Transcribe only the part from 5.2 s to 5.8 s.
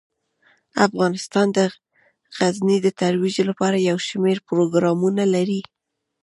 لري.